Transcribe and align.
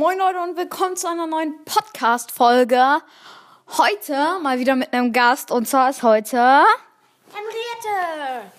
Moin 0.00 0.16
Leute 0.16 0.40
und 0.40 0.56
willkommen 0.56 0.96
zu 0.96 1.10
einer 1.10 1.26
neuen 1.26 1.62
Podcast-Folge. 1.66 3.02
Heute 3.76 4.38
mal 4.42 4.58
wieder 4.58 4.74
mit 4.74 4.94
einem 4.94 5.12
Gast 5.12 5.50
und 5.50 5.68
zwar 5.68 5.90
ist 5.90 6.02
heute 6.02 6.38
Henriette! 7.34 8.50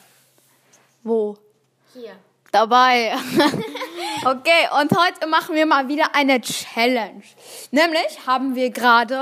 wo? 1.02 1.36
Hier. 1.96 2.12
Dabei. 2.52 3.16
okay, 4.24 4.70
und 4.80 4.92
heute 4.96 5.26
machen 5.26 5.56
wir 5.56 5.66
mal 5.66 5.88
wieder 5.88 6.14
eine 6.14 6.42
Challenge. 6.42 7.24
Nämlich 7.72 8.28
haben 8.28 8.54
wir 8.54 8.70
gerade 8.70 9.20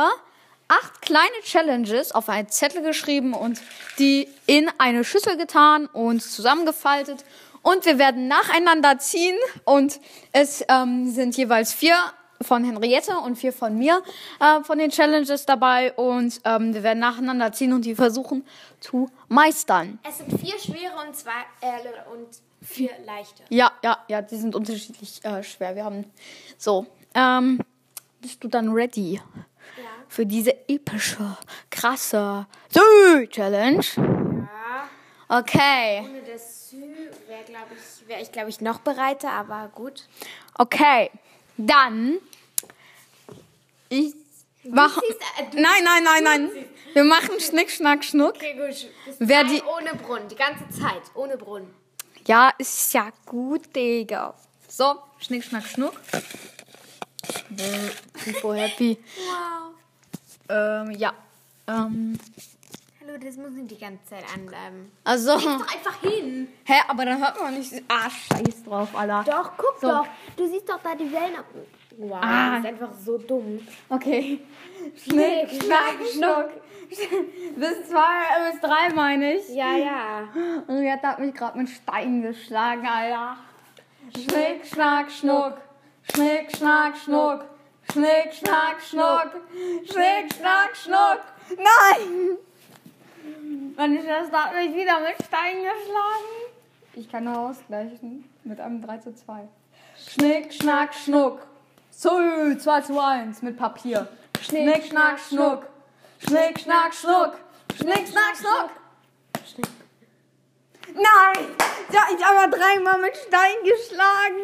acht 0.68 1.02
kleine 1.02 1.40
Challenges 1.46 2.12
auf 2.12 2.28
einen 2.28 2.50
Zettel 2.50 2.82
geschrieben 2.82 3.34
und 3.34 3.62
die 3.98 4.28
in 4.46 4.70
eine 4.78 5.06
Schüssel 5.06 5.38
getan 5.38 5.86
und 5.86 6.22
zusammengefaltet. 6.22 7.24
Und 7.62 7.86
wir 7.86 7.98
werden 7.98 8.28
nacheinander 8.28 9.00
ziehen 9.00 9.38
und 9.66 10.00
es 10.32 10.64
ähm, 10.70 11.12
sind 11.12 11.36
jeweils 11.36 11.74
vier 11.74 11.96
von 12.42 12.64
Henriette 12.64 13.18
und 13.18 13.36
vier 13.38 13.52
von 13.54 13.78
mir 13.78 14.02
äh, 14.40 14.64
von 14.64 14.78
den 14.78 14.90
Challenges 14.92 15.46
dabei 15.46 15.94
und 15.94 16.40
ähm, 16.46 16.74
wir 16.74 16.84
werden 16.84 17.00
nacheinander 17.00 17.52
ziehen 17.52 17.74
und 17.74 17.84
die 17.86 17.96
versuchen 17.96 18.46
zu 18.80 19.10
meistern. 19.28 20.00
Es 20.08 20.20
sind 20.20 20.40
vier 20.40 20.58
schwere 20.58 21.06
und 21.06 21.16
zwei 21.16 21.32
äh, 21.62 22.12
und 22.14 22.28
vier 22.62 22.92
leichte. 23.06 23.44
Ja, 23.50 23.72
ja, 23.84 23.98
ja, 24.08 24.22
die 24.22 24.38
sind 24.38 24.56
unterschiedlich 24.56 25.24
äh, 25.26 25.44
schwer. 25.44 25.76
Wir 25.76 25.84
haben 25.86 26.06
so. 26.58 26.86
Ähm, 27.14 27.60
bist 28.22 28.44
du 28.44 28.48
dann 28.48 28.70
ready 28.72 29.14
Ja. 29.16 29.22
für 30.08 30.26
diese 30.26 30.52
epische, 30.70 31.38
krasse 31.70 32.46
Sü-Challenge? 32.74 33.84
Ja. 33.98 34.90
Okay, 35.40 36.02
Ohne 36.06 36.22
das 36.24 36.70
Sü 36.70 36.78
wäre, 37.28 37.44
glaube 37.46 37.68
ich, 37.76 38.08
wäre 38.08 38.22
ich, 38.22 38.32
glaube 38.32 38.50
ich, 38.50 38.62
noch 38.62 38.80
bereiter, 38.80 39.32
aber 39.32 39.70
gut. 39.76 40.08
okay. 40.58 41.12
Dann. 41.60 42.20
Ich 43.90 44.14
äh, 44.64 44.70
du 44.70 44.72
Nein, 45.62 45.84
nein, 45.84 46.04
nein, 46.04 46.24
nein. 46.24 46.50
Wir 46.94 47.04
machen 47.04 47.38
Schnick, 47.40 47.70
Schnack, 47.70 48.04
Schnuck. 48.04 48.36
Okay, 48.36 48.54
gut. 48.56 48.88
Wer 49.20 49.44
die- 49.44 49.62
ohne 49.62 49.94
Brunnen, 49.96 50.28
die 50.30 50.36
ganze 50.36 50.64
Zeit, 50.70 51.02
ohne 51.16 51.36
Brunnen. 51.38 51.70
Ja, 52.28 52.52
ist 52.58 52.94
ja 52.94 53.12
gut, 53.26 53.76
Digga. 53.76 54.34
So, 54.70 54.96
Schnick, 55.20 55.44
Schnack, 55.44 55.66
Schnuck. 55.66 55.94
Super 58.26 58.56
happy. 58.56 58.98
Wow. 59.18 59.74
Ähm, 60.52 60.92
ja. 60.92 61.14
Ähm, 61.68 62.18
Hallo, 63.10 63.18
das 63.24 63.38
muss 63.38 63.52
nicht 63.52 63.72
die 63.72 63.78
ganze 63.80 64.04
Zeit 64.06 64.24
anbleiben. 64.36 64.92
also. 65.04 65.34
Doch 65.36 65.62
einfach 65.74 66.00
hin. 66.02 66.48
Hä, 66.66 66.74
aber 66.88 67.06
dann 67.06 67.20
hört 67.20 67.42
man 67.42 67.58
nicht. 67.58 67.74
Ah, 67.88 68.08
scheiß 68.10 68.64
drauf, 68.66 68.90
Alter. 68.96 69.24
Doch, 69.26 69.52
guck 69.58 69.78
So. 69.82 69.88
doch. 69.88 70.06
Du 70.36 70.48
siehst 70.48 70.70
doch 70.70 70.80
da 70.84 70.94
die 70.96 71.12
Wellen. 71.12 71.36
ab- 71.38 71.46
Wow, 71.98 72.20
Ah. 72.22 72.52
das 72.52 72.60
ist 72.60 72.66
einfach 72.68 72.94
so 72.94 73.18
dumm. 73.18 73.60
Okay. 73.90 74.40
Schnick, 74.96 75.50
schnack, 75.50 75.96
schnuck. 76.14 76.50
Bis 77.58 77.90
zwei, 77.90 78.52
bis 78.52 78.62
drei 78.62 78.94
meine 78.96 79.34
ich. 79.38 79.50
Ja, 79.50 79.76
ja. 79.76 80.30
Und 80.68 80.84
jetzt 80.84 81.04
hat 81.04 81.20
mich 81.20 81.34
gerade 81.34 81.58
mit 81.58 81.70
Stein 81.70 82.22
geschlagen, 82.22 82.86
Alter. 82.88 83.38
Schnick, 84.16 84.66
schnack, 84.66 85.12
schnuck. 85.12 85.58
Schnick, 86.14 86.56
schnack, 86.56 86.96
schnuck. 86.96 87.46
Schnick, 87.92 88.34
schnack, 88.34 88.82
schnuck. 88.82 89.32
Schnick, 89.86 90.34
schnack, 90.34 90.76
schnuck. 90.76 91.22
Nein! 91.58 92.38
Meine 93.76 94.02
Schwester 94.02 94.46
hat 94.46 94.56
mich 94.56 94.76
wieder 94.76 95.00
mit 95.00 95.16
Stein 95.26 95.58
geschlagen. 95.58 96.54
Ich 96.96 97.10
kann 97.10 97.24
nur 97.24 97.38
ausgleichen 97.38 98.30
mit 98.44 98.60
einem 98.60 98.82
3 98.82 98.98
zu 98.98 99.14
2. 99.14 99.48
Schnick, 99.98 100.54
schnack, 100.54 100.94
schnuck. 100.94 101.48
So, 101.92 102.10
2 102.10 102.82
zu 102.82 103.00
1 103.00 103.42
mit 103.42 103.58
Papier. 103.58 104.08
Schnick, 104.42 104.86
schnack, 104.86 105.20
schnuck. 105.20 105.68
Schnick, 106.20 106.60
schnack, 106.60 106.94
schnuck. 106.94 107.40
Schnick, 107.78 108.08
schnack, 108.08 108.36
schnuck. 108.38 108.72
Nein! 110.94 111.46
Ja, 111.92 112.02
ich 112.16 112.24
habe 112.24 112.50
dreimal 112.50 113.00
mit 113.00 113.16
Stein 113.16 113.56
geschlagen. 113.64 114.44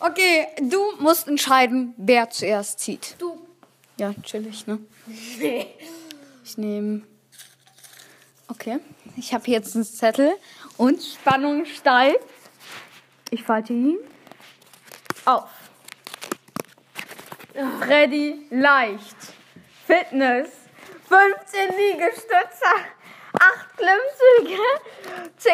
Okay, 0.00 0.48
du 0.60 0.80
musst 0.98 1.28
entscheiden, 1.28 1.94
wer 1.96 2.30
zuerst 2.30 2.80
zieht. 2.80 3.16
Du. 3.18 3.38
Ja, 3.98 4.14
chillig, 4.22 4.66
ne? 4.66 4.78
Ich 5.06 6.56
nehme. 6.56 7.02
Okay. 8.52 8.80
Ich 9.16 9.32
habe 9.32 9.50
jetzt 9.50 9.74
einen 9.74 9.84
Zettel 9.84 10.30
und 10.76 11.02
Spannung 11.02 11.64
steigt. 11.64 12.22
Ich 13.30 13.42
falte 13.42 13.72
ihn 13.72 13.96
auf. 15.24 15.48
Freddy 17.80 18.46
leicht. 18.50 19.16
Fitness. 19.86 20.50
15 21.08 21.78
Liegestütze. 21.78 22.72
8 23.40 23.76
Klimmzüge. 23.78 24.62
10 25.38 25.52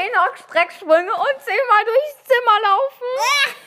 Strecksprünge 0.48 1.12
und 1.12 1.44
10 1.44 1.54
Mal 1.70 1.84
durchs 1.84 2.16
Zimmer 2.26 2.60
laufen. 2.64 3.06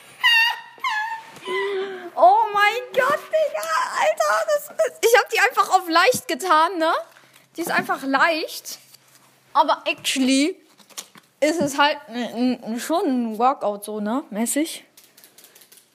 Oh 2.14 2.44
mein 2.54 2.94
Gott, 2.94 3.20
Digga, 3.30 3.68
Alter, 4.00 4.46
das 4.46 4.70
ist, 4.70 5.00
ich 5.02 5.18
habe 5.18 5.28
die 5.34 5.40
einfach 5.40 5.76
auf 5.76 5.90
leicht 5.90 6.28
getan, 6.28 6.78
ne? 6.78 6.94
Die 7.58 7.62
ist 7.62 7.72
einfach 7.72 8.04
leicht. 8.04 8.81
Aber 9.54 9.84
actually 9.86 10.56
ist 11.40 11.60
es 11.60 11.78
halt 11.78 11.98
schon 12.78 13.06
ein 13.06 13.38
Workout 13.38 13.84
so, 13.84 14.00
ne? 14.00 14.24
Mäßig. 14.30 14.84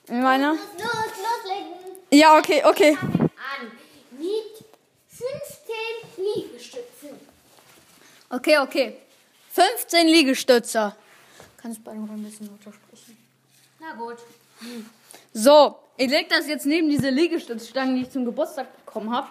Ich 0.05 0.11
meine. 0.11 0.51
Los, 0.51 0.59
loslegen. 0.77 1.73
Ja, 2.11 2.37
okay, 2.37 2.63
okay. 2.63 2.97
an 3.01 3.71
mit 4.11 4.65
15 5.09 5.75
Liegestützen. 6.17 7.09
Okay, 8.29 8.57
okay. 8.59 8.97
15 9.51 10.07
Liegestütze. 10.07 10.95
Kannst 11.61 11.83
beide 11.83 11.97
mal 11.99 12.13
ein 12.13 12.23
bisschen 12.23 12.47
lauter 12.47 12.71
sprechen. 12.73 13.17
Na 13.79 13.93
gut. 13.93 14.17
So, 15.33 15.79
ich 15.97 16.09
leg 16.09 16.29
das 16.29 16.47
jetzt 16.47 16.65
neben 16.65 16.89
diese 16.89 17.09
Liegestützstangen, 17.09 17.95
die 17.95 18.03
ich 18.03 18.09
zum 18.09 18.25
Geburtstag 18.25 18.67
bekommen 18.85 19.11
habe. 19.15 19.27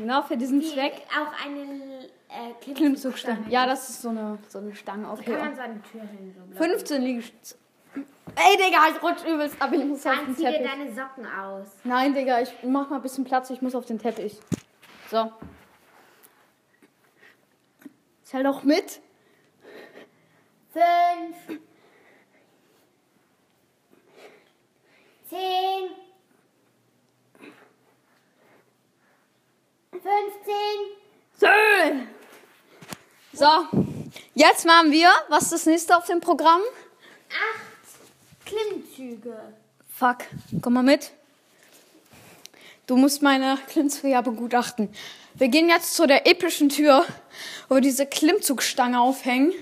Genau 0.00 0.22
für 0.22 0.36
diesen 0.36 0.62
Zweck. 0.62 1.02
Auch 1.10 1.46
eine 1.46 1.60
äh, 1.60 2.52
Klimmzugstange. 2.60 2.74
Klimmzugstange. 2.74 3.44
Ja, 3.50 3.66
das 3.66 3.90
ist 3.90 4.00
so 4.02 4.08
eine, 4.08 4.38
so 4.48 4.58
eine 4.58 4.74
Stange. 4.74 5.10
Okay. 5.10 5.32
Kann 5.32 5.38
man 5.40 5.54
so 5.54 5.60
eine 5.60 5.82
Tür 5.82 6.00
hin. 6.00 6.34
So 6.34 6.44
blau. 6.46 6.62
15 6.62 7.02
Liegestütze. 7.02 7.56
Ey, 7.94 8.56
Digga, 8.56 8.78
ich 8.94 9.02
rutsch 9.02 9.24
übelst 9.24 9.60
ab. 9.60 9.70
Ich 9.72 9.84
muss 9.84 10.06
auf 10.06 10.14
Dann 10.14 10.26
den 10.26 10.36
zieh 10.36 10.44
dir 10.44 10.52
Teppich. 10.52 10.70
deine 10.70 10.92
Socken 10.94 11.26
aus. 11.26 11.66
Nein, 11.84 12.14
Digga, 12.14 12.40
ich 12.40 12.50
mach 12.62 12.88
mal 12.88 12.96
ein 12.96 13.02
bisschen 13.02 13.24
Platz. 13.24 13.50
Ich 13.50 13.60
muss 13.60 13.74
auf 13.74 13.84
den 13.84 13.98
Teppich. 13.98 14.38
So. 15.10 15.30
Zähl 18.22 18.44
doch 18.44 18.62
mit. 18.62 19.00
Fünf. 20.72 21.60
Zehn. 25.28 25.90
Fünfzehn. 30.02 30.78
Schön. 31.38 32.08
So. 33.32 33.46
Jetzt 34.34 34.64
machen 34.66 34.90
wir, 34.90 35.08
was 35.28 35.44
ist 35.44 35.52
das 35.52 35.66
nächste 35.66 35.96
auf 35.96 36.06
dem 36.06 36.20
Programm? 36.20 36.60
Acht 37.28 38.46
Klimmzüge. 38.46 39.36
Fuck. 39.94 40.18
Komm 40.62 40.74
mal 40.74 40.82
mit. 40.82 41.12
Du 42.86 42.96
musst 42.96 43.22
meine 43.22 43.58
Klimmzüge 43.68 44.08
ja 44.08 44.20
begutachten. 44.20 44.92
Wir 45.34 45.48
gehen 45.48 45.68
jetzt 45.68 45.94
zu 45.94 46.06
der 46.06 46.26
epischen 46.26 46.70
Tür, 46.70 47.04
wo 47.68 47.76
wir 47.76 47.82
diese 47.82 48.06
Klimmzugstange 48.06 49.00
aufhängen. 49.00 49.52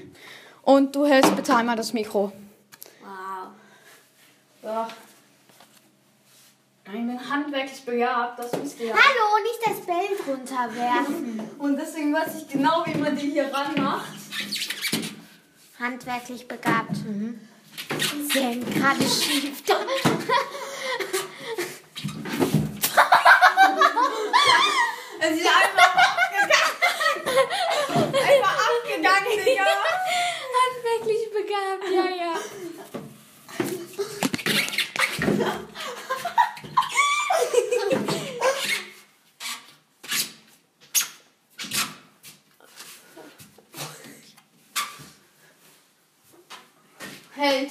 Und 0.62 0.97
du 0.97 1.06
hältst 1.06 1.34
bitte 1.37 1.54
einmal 1.54 1.77
das 1.77 1.93
Mikro. 1.93 2.33
Wow. 3.03 3.48
So. 4.62 5.08
Ich 6.90 6.94
bin 6.94 7.30
handwerklich 7.30 7.84
begabt, 7.84 8.38
das 8.38 8.50
wisst 8.62 8.80
ihr 8.80 8.86
ja. 8.86 8.94
Hallo, 8.94 9.42
nicht 9.42 9.60
das 9.62 9.84
Bild 9.84 10.26
runterwerfen. 10.26 11.50
Und 11.58 11.76
deswegen 11.76 12.14
weiß 12.14 12.36
ich 12.38 12.48
genau, 12.48 12.82
wie 12.86 12.96
man 12.96 13.14
die 13.14 13.30
hier 13.30 13.52
ranmacht. 13.52 14.08
Handwerklich 15.78 16.48
begabt. 16.48 16.96
Mhm. 17.04 17.46
Sie 18.32 18.40
hängt 18.40 18.74
gerade 18.74 19.02
schief. 19.02 19.62
Es 25.20 25.36
ist 25.36 25.46
einfach 25.46 25.94
abgegangen. 25.94 26.84
einfach 28.14 28.56
abgegangen, 28.66 29.44
Digga. 29.44 29.66
Handwerklich 30.54 31.22
begabt, 31.32 31.90
ja, 31.92 32.06
ja. 32.16 32.34
Hält. 47.38 47.70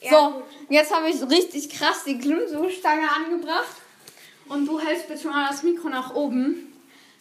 Ja, 0.00 0.10
so, 0.10 0.30
gut. 0.30 0.44
jetzt 0.68 0.92
habe 0.92 1.08
ich 1.08 1.22
richtig 1.22 1.70
krass 1.70 2.02
die 2.04 2.18
Klimmzugstange 2.18 3.08
angebracht. 3.10 3.76
Und 4.48 4.66
du 4.66 4.80
hältst 4.80 5.08
bitte 5.08 5.28
mal 5.28 5.48
das 5.48 5.62
Mikro 5.62 5.88
nach 5.88 6.14
oben. 6.14 6.72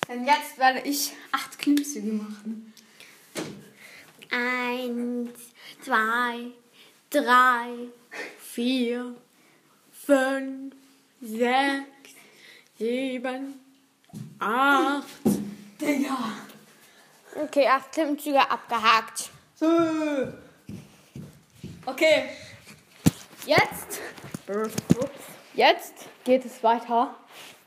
Denn 0.08 0.26
jetzt 0.26 0.58
werde 0.58 0.82
ich 0.82 1.14
acht 1.32 1.58
Klimmzüge 1.58 2.12
machen. 2.12 2.74
Eins, 4.32 5.32
zwei, 5.84 6.52
drei, 7.10 7.70
vier, 8.40 9.16
fünf, 10.06 10.74
sechs, 11.22 12.16
sieben, 12.78 13.60
acht. 14.40 15.08
Digga. 15.80 16.18
Okay, 17.36 17.68
acht 17.68 17.92
Klimmzüge 17.92 18.40
abgehakt. 18.40 19.30
So. 19.56 19.66
Okay. 21.86 22.30
Jetzt. 23.46 24.02
Jetzt 25.54 25.94
geht 26.24 26.46
es 26.46 26.64
weiter. 26.64 27.16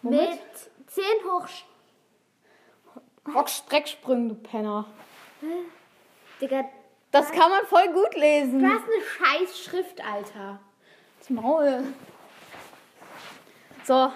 Mit 0.02 0.40
zehn 0.86 1.04
hoch. 1.24 1.46
Rockstrecksprüngen, 3.34 4.28
du 4.30 4.34
Penner. 4.34 4.86
Digga, 6.40 6.64
Das 7.10 7.30
kann 7.30 7.50
man 7.50 7.64
voll 7.66 7.92
gut 7.92 8.14
lesen. 8.14 8.60
du 8.60 8.66
hast 8.66 8.84
eine 8.84 9.02
scheiß 9.46 9.58
Schrift, 9.64 10.00
Alter. 10.04 10.60
Das 11.18 11.30
Maul. 11.30 11.84
So. 13.84 14.12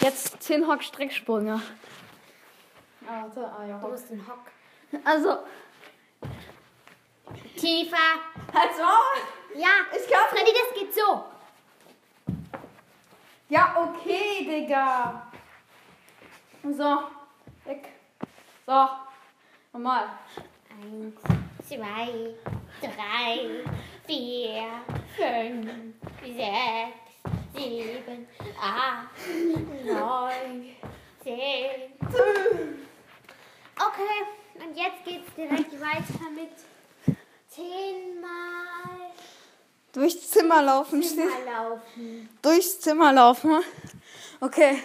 Jetzt 0.00 0.42
10 0.42 0.66
Hockstrecksprünge. 0.68 1.60
Ah, 3.06 3.22
warte. 3.22 3.52
Ah, 3.58 3.64
ja. 3.66 3.78
Du 3.78 3.88
bist 3.88 4.10
ein 4.12 4.24
Hock. 4.26 5.02
Also. 5.04 5.38
Tiefer. 7.58 7.96
Also. 8.52 8.82
Ja, 9.54 9.68
Ich 9.92 10.08
kann 10.10 10.28
Freddy, 10.30 10.52
das 10.52 10.78
geht 10.78 10.94
so. 10.94 11.24
Ja, 13.48 13.74
okay, 13.76 14.44
Digga. 14.44 15.26
So. 16.62 17.02
Weg. 17.64 17.88
So. 18.66 18.88
Nochmal. 19.72 20.08
Eins, 20.70 21.14
zwei, 21.66 22.34
drei, 22.80 23.64
vier, 24.06 24.68
fünf, 25.16 25.94
sechs, 26.22 27.54
sieben, 27.54 28.28
acht, 28.60 29.08
neun, 29.84 30.76
zehn. 31.22 31.92
Okay, 33.80 34.64
und 34.66 34.76
jetzt 34.76 35.04
geht's 35.04 35.32
direkt 35.36 35.72
weiter 35.80 36.30
mit 36.34 36.50
zehnmal 37.58 39.10
Durchs 39.92 40.30
Zimmer 40.30 40.62
laufen. 40.62 41.00
mal 41.00 41.44
laufen. 41.44 42.28
Durchs 42.42 42.80
Zimmer 42.80 43.12
laufen. 43.12 43.60
Okay. 44.40 44.82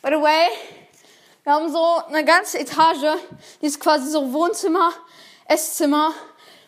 By 0.00 0.08
the 0.08 0.20
way, 0.20 0.48
wir 1.44 1.52
haben 1.52 1.70
so 1.70 2.02
eine 2.08 2.24
ganze 2.24 2.58
Etage. 2.58 3.18
Die 3.60 3.66
ist 3.66 3.78
quasi 3.78 4.10
so 4.10 4.32
Wohnzimmer, 4.32 4.92
Esszimmer, 5.46 6.12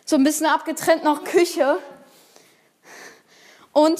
so 0.04 0.16
ein 0.16 0.24
bisschen 0.24 0.46
abgetrennt 0.46 1.04
noch 1.04 1.24
Küche. 1.24 1.78
Und 3.72 3.98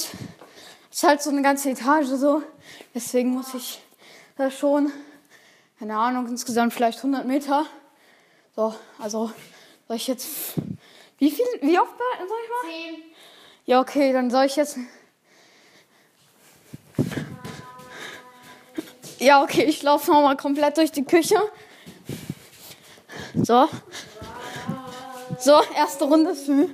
es 0.90 0.98
ist 0.98 1.02
halt 1.04 1.22
so 1.22 1.30
eine 1.30 1.42
ganze 1.42 1.70
Etage 1.70 2.06
so. 2.06 2.42
Deswegen 2.94 3.30
muss 3.30 3.54
ich 3.54 3.80
da 4.36 4.50
schon, 4.50 4.92
keine 5.78 5.96
Ahnung, 5.96 6.28
insgesamt 6.28 6.74
vielleicht 6.74 6.98
100 6.98 7.24
Meter. 7.24 7.66
So, 8.54 8.74
also 8.98 9.32
soll 9.88 9.96
ich 9.96 10.06
jetzt, 10.06 10.54
wie 11.18 11.30
viel, 11.30 11.46
wie 11.60 11.78
oft 11.78 11.92
soll 12.18 12.38
ich 12.44 12.50
mal? 12.50 12.70
Zehn. 12.70 13.02
Ja, 13.66 13.80
okay, 13.80 14.12
dann 14.12 14.30
soll 14.30 14.44
ich 14.46 14.56
jetzt. 14.56 14.78
Ja, 19.18 19.42
okay, 19.42 19.64
ich 19.64 19.82
laufe 19.82 20.10
nochmal 20.10 20.36
komplett 20.36 20.76
durch 20.76 20.92
die 20.92 21.04
Küche. 21.04 21.36
So. 23.34 23.68
So, 25.38 25.62
erste 25.76 26.04
Runde 26.04 26.34
für. 26.34 26.68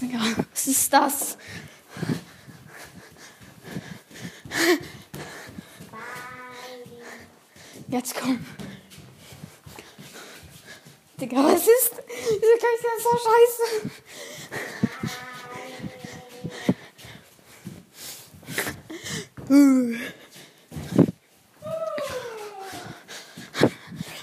Digga, 0.00 0.18
was 0.52 0.66
ist 0.66 0.92
das? 0.92 1.38
Jetzt 7.88 8.14
komm. 8.14 8.44
Digga, 11.30 11.44
was 11.44 11.62
ist? 11.62 11.92
Diese 12.08 12.56
Küche 12.58 12.88
ist 12.96 13.04
so 13.04 13.10
scheiße. 13.16 13.64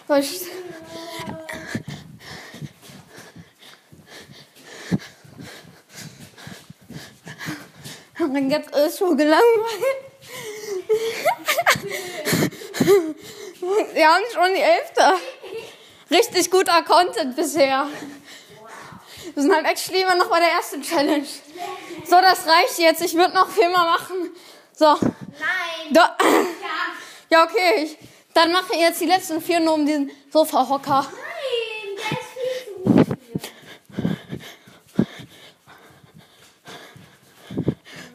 Soll 0.08 0.20
ich... 0.20 0.42
Mein 8.20 8.50
Gott 8.50 8.70
ist 8.86 8.98
so 8.98 9.16
gelangweilt. 9.16 9.42
Wir 13.94 14.08
haben 14.08 14.24
schon 14.34 14.54
die 14.54 14.62
Elfte. 14.62 15.02
Richtig 16.10 16.50
guter 16.50 16.84
Content 16.84 17.36
bisher. 17.36 17.88
Wir 19.34 19.44
sind 19.44 19.54
halt 19.54 19.66
actually 19.66 20.02
immer 20.02 20.16
noch 20.16 20.30
bei 20.30 20.40
der 20.40 20.52
ersten 20.52 20.82
Challenge. 20.82 21.28
So, 22.06 22.22
das 22.22 22.48
reicht 22.48 22.80
jetzt. 22.80 23.02
Ich 23.02 23.14
würde 23.14 23.34
noch 23.34 23.50
viermal 23.50 23.86
machen. 23.86 24.32
So. 24.74 24.86
Nein. 24.86 25.92
Da. 25.92 26.18
Ja. 26.20 26.28
Ja, 27.30 27.44
okay. 27.44 27.84
Ich, 27.84 27.98
dann 28.34 28.52
mache 28.52 28.74
ich 28.74 28.80
jetzt 28.80 29.02
die 29.02 29.06
letzten 29.06 29.42
vier 29.42 29.60
nur 29.60 29.74
um 29.74 29.86
diesen 29.86 30.12
Sofa-Hocker. 30.32 31.08
Nein, 31.12 31.98
der 31.98 32.18
ist 32.18 32.28
viel 32.34 33.08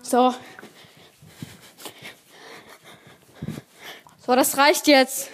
zu. 0.00 0.10
So. 0.10 0.34
So, 4.24 4.34
das 4.36 4.56
reicht 4.56 4.86
jetzt. 4.86 5.28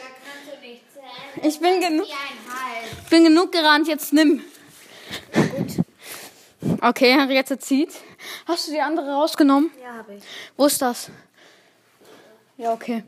Ich 1.42 1.60
bin 1.60 1.80
genug, 1.80 2.06
Wie 2.06 2.12
ein 2.12 2.38
Hals. 2.48 2.90
ich 2.92 2.97
bin 3.08 3.24
genug 3.24 3.52
gerannt. 3.52 3.88
Jetzt 3.88 4.12
nimm. 4.12 4.42
Okay, 6.80 7.12
Henriette 7.12 7.58
zieht. 7.58 7.94
Hast 8.46 8.68
du 8.68 8.72
die 8.72 8.80
andere 8.80 9.12
rausgenommen? 9.12 9.70
Ja, 9.82 9.94
habe 9.94 10.14
ich. 10.14 10.24
Wo 10.56 10.66
ist 10.66 10.80
das? 10.82 11.10
Ja, 12.56 12.72
okay. 12.72 13.04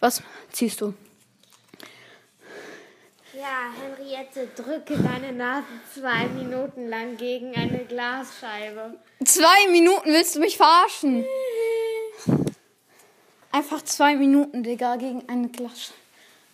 Was 0.00 0.22
ziehst 0.50 0.80
du? 0.80 0.94
Ja, 3.34 3.72
Henriette, 3.80 4.48
drücke 4.54 4.96
deine 4.96 5.32
Nase 5.32 5.66
zwei 5.94 6.26
Minuten 6.28 6.88
lang 6.88 7.16
gegen 7.16 7.54
eine 7.54 7.84
Glasscheibe. 7.84 8.98
Zwei 9.24 9.68
Minuten 9.70 10.12
willst 10.12 10.36
du 10.36 10.40
mich 10.40 10.56
verarschen? 10.56 11.24
Einfach 13.52 13.82
zwei 13.82 14.16
Minuten, 14.16 14.62
Digga, 14.62 14.96
gegen 14.96 15.28
eine 15.28 15.48
Glas. 15.48 15.92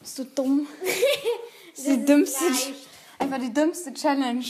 Bist 0.00 0.18
du 0.18 0.24
dumm? 0.24 0.66
Das 1.78 1.86
ist 1.86 1.96
die 1.96 2.04
dümmste, 2.04 2.44
leicht. 2.44 2.72
einfach 3.20 3.38
die 3.38 3.54
dümmste 3.54 3.94
Challenge. 3.94 4.44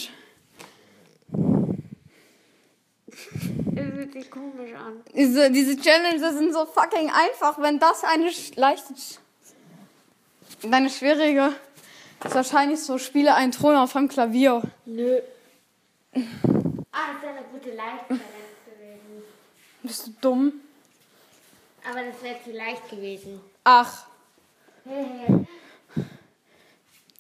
Fühlt 3.11 4.12
sich 4.14 4.30
komisch 4.30 4.73
an. 4.75 5.02
Diese, 5.14 5.50
diese 5.50 5.78
Challenges 5.78 6.38
sind 6.38 6.54
so 6.54 6.64
fucking 6.64 7.11
einfach. 7.11 7.58
Wenn 7.58 7.78
das 7.78 8.02
eine 8.02 8.30
leichte, 8.56 8.94
deine 10.62 10.88
schwierige, 10.88 11.52
ist 12.25 12.35
wahrscheinlich 12.35 12.80
so, 12.80 12.97
spiele 12.97 13.35
einen 13.35 13.52
Thron 13.52 13.76
auf 13.76 13.94
einem 13.94 14.08
Klavier. 14.08 14.62
Nö. 14.87 15.20
Ah, 16.14 16.20
das 17.12 17.23
wäre 17.23 17.32
eine 17.37 17.47
gute 17.52 17.75
Leicht-Challenge 17.75 18.23
gewesen. 18.64 19.23
Bist 19.82 20.06
du 20.06 20.11
dumm? 20.23 20.52
Aber 21.87 22.02
das 22.04 22.23
wäre 22.23 22.42
zu 22.42 22.52
leicht 22.52 22.88
gewesen. 22.88 23.38
Ach, 23.64 24.06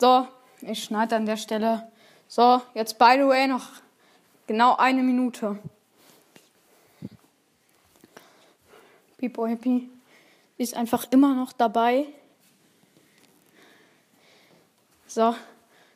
so, 0.00 0.28
ich 0.60 0.84
schneide 0.84 1.16
an 1.16 1.26
der 1.26 1.36
Stelle. 1.36 1.90
So, 2.28 2.62
jetzt 2.74 2.98
by 2.98 3.14
the 3.16 3.26
way 3.26 3.48
noch 3.48 3.66
genau 4.46 4.76
eine 4.76 5.02
Minute. 5.02 5.58
Pipo 9.16 9.46
Happy 9.46 9.90
ist 10.56 10.74
einfach 10.74 11.06
immer 11.10 11.34
noch 11.34 11.52
dabei. 11.52 12.06
So, 15.08 15.34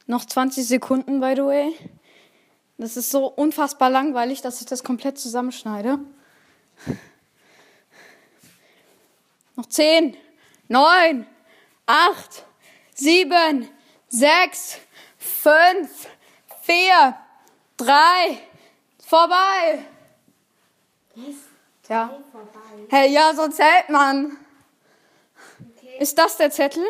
noch 0.06 0.24
20 0.24 0.66
Sekunden 0.66 1.20
by 1.20 1.34
the 1.36 1.42
way. 1.42 1.74
Das 2.78 2.96
ist 2.96 3.10
so 3.10 3.26
unfassbar 3.26 3.90
langweilig, 3.90 4.40
dass 4.40 4.60
ich 4.60 4.66
das 4.66 4.82
komplett 4.82 5.18
zusammenschneide. 5.18 6.00
Noch 9.54 9.66
10, 9.66 10.16
9, 10.68 11.26
8, 11.86 12.44
7, 12.94 13.68
6, 14.12 14.78
5, 15.18 16.06
4, 16.62 17.16
3, 17.78 18.38
vorbei. 19.02 19.84
Ja. 21.88 22.10
Hey, 22.90 23.10
ja, 23.10 23.34
so 23.34 23.48
zählt 23.48 23.88
man. 23.88 24.36
Okay. 25.78 25.96
Ist 25.98 26.18
das 26.18 26.36
der 26.36 26.50
Zettel? 26.50 26.84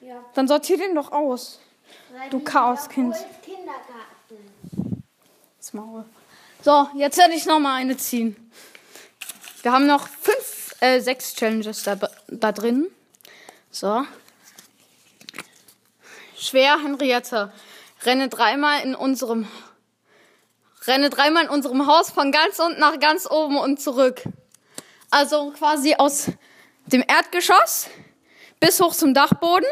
Ja. 0.00 0.24
Dann 0.32 0.48
sortier 0.48 0.78
den 0.78 0.94
doch 0.94 1.12
aus. 1.12 1.60
Du 2.30 2.40
Chaoskind. 2.40 3.14
Das 5.58 5.72
Maul. 5.74 6.06
So, 6.62 6.88
jetzt 6.94 7.18
werde 7.18 7.34
ich 7.34 7.44
noch 7.44 7.58
mal 7.58 7.76
eine 7.76 7.98
ziehen. 7.98 8.50
Wir 9.60 9.72
haben 9.72 9.86
noch 9.86 10.08
fünf, 10.08 10.74
äh, 10.80 11.00
sechs 11.00 11.34
Challenges 11.34 11.82
da, 11.82 11.98
da 12.28 12.52
drin. 12.52 12.86
So. 13.70 14.06
Schwer, 16.38 16.82
Henriette. 16.82 17.50
Renne 18.04 18.28
dreimal 18.28 18.82
in 18.82 18.94
unserem, 18.94 19.48
renne 20.86 21.08
dreimal 21.08 21.44
in 21.44 21.50
unserem 21.50 21.86
Haus 21.86 22.10
von 22.10 22.30
ganz 22.30 22.58
unten 22.58 22.78
nach 22.78 23.00
ganz 23.00 23.28
oben 23.30 23.56
und 23.56 23.80
zurück. 23.80 24.22
Also 25.10 25.52
quasi 25.56 25.94
aus 25.94 26.30
dem 26.86 27.02
Erdgeschoss 27.06 27.88
bis 28.60 28.80
hoch 28.80 28.94
zum 28.94 29.14
Dachboden, 29.14 29.68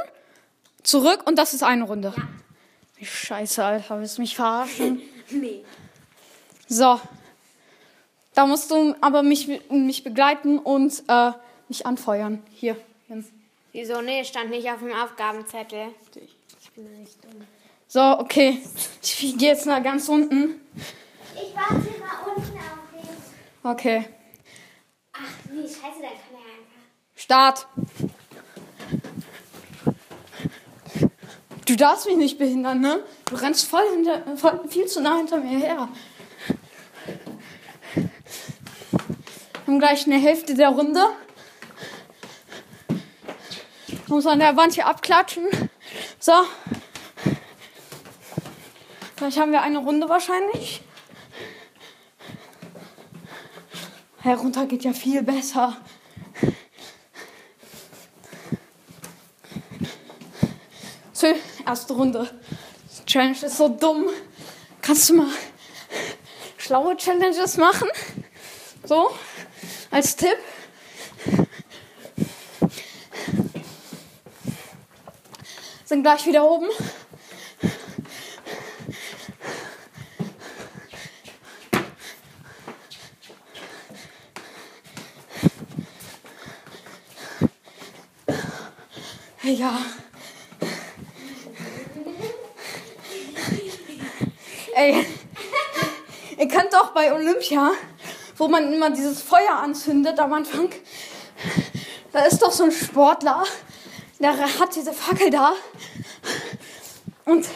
zurück 0.83 1.23
und 1.27 1.37
das 1.37 1.53
ist 1.53 1.63
eine 1.63 1.85
Runde. 1.85 2.15
Wie 2.97 3.05
scheiße, 3.07 3.63
Alter, 3.63 4.01
willst 4.01 4.19
du 4.19 4.23
mich 4.23 4.37
verarschen? 4.37 5.03
Nee. 5.31 5.65
So. 6.69 7.01
Da 8.35 8.47
musst 8.47 8.71
du 8.71 8.95
aber 9.01 9.23
mich, 9.23 9.49
mich 9.71 10.05
begleiten 10.05 10.59
und 10.59 11.03
äh, 11.09 11.33
mich 11.69 11.87
anfeuern. 11.87 12.43
Hier, 12.53 12.77
Jens. 13.09 13.29
Wieso? 13.73 14.03
Nee, 14.03 14.23
stand 14.23 14.51
nicht 14.51 14.71
auf 14.71 14.81
dem 14.81 14.93
Aufgabenzettel. 14.93 15.95
Ich 16.15 16.37
bin 16.75 17.01
nicht 17.01 17.23
dumm. 17.25 17.47
So, 17.87 18.01
okay. 18.01 18.61
Ich 19.03 19.37
gehe 19.39 19.51
jetzt 19.51 19.67
nach 19.67 19.83
ganz 19.83 20.09
unten. 20.09 20.61
Ich 21.35 21.55
warte 21.55 21.75
mal 21.75 22.35
unten 22.35 22.59
auf 22.59 23.01
dich. 23.01 23.11
Okay. 23.63 24.09
Ach 25.13 25.21
nee, 25.51 25.63
scheiße, 25.63 25.79
da 25.79 26.09
kann 26.09 26.33
er 26.33 26.41
einfach. 26.41 26.83
Start. 27.15 27.69
Du 31.67 31.77
darfst 31.77 32.07
mich 32.07 32.17
nicht 32.17 32.39
behindern, 32.39 32.81
ne? 32.81 33.05
Du 33.27 33.37
rennst 33.37 33.69
voll, 33.69 33.85
hinter, 33.95 34.37
voll 34.37 34.69
viel 34.69 34.87
zu 34.87 35.01
nah 35.01 35.17
hinter 35.17 35.39
mir 35.39 35.59
her. 35.59 35.89
Wir 37.95 38.09
haben 39.67 39.79
gleich 39.79 40.07
eine 40.07 40.19
Hälfte 40.19 40.55
der 40.55 40.69
Runde. 40.71 41.07
Ich 43.87 44.09
muss 44.09 44.27
an 44.27 44.41
der 44.41 44.57
Wand 44.57 44.75
hier 44.75 44.87
abklatschen. 44.87 45.49
So. 46.19 46.33
Gleich 49.25 49.39
haben 49.39 49.53
wir 49.53 49.63
eine 49.63 49.79
Runde 49.79 50.07
wahrscheinlich. 50.07 50.83
Herunter 54.21 54.67
geht 54.67 54.85
ja 54.85 54.93
viel 54.93 55.23
besser. 55.23 55.79
So, 61.15 61.29
erste 61.65 61.95
Runde. 61.95 62.39
Challenge 63.07 63.39
ist 63.41 63.57
so 63.57 63.71
dumm. 63.71 64.11
Kannst 64.83 65.09
du 65.09 65.15
mal 65.15 65.31
schlaue 66.59 66.95
Challenges 66.99 67.57
machen? 67.57 67.89
So, 68.85 69.11
als 69.91 70.17
Tipp. 70.17 70.37
Sind 75.87 76.03
gleich 76.03 76.27
wieder 76.27 76.45
oben. 76.45 76.69
Ja. 89.45 89.79
Ey, 94.75 95.07
ihr 96.39 96.49
kennt 96.49 96.73
doch 96.73 96.93
bei 96.93 97.13
Olympia, 97.13 97.73
wo 98.39 98.49
man 98.49 98.73
immer 98.73 98.89
dieses 98.89 99.21
Feuer 99.21 99.53
anzündet 99.63 100.19
am 100.19 100.33
Anfang. 100.33 100.71
Da 102.11 102.21
ist 102.21 102.41
doch 102.41 102.53
so 102.53 102.65
ein 102.65 102.73
Sportler, 102.73 103.45
der 104.19 104.33
hat 104.39 104.75
diese 104.75 104.95
Fackel 104.95 105.29
da 105.29 105.53
und 107.27 107.47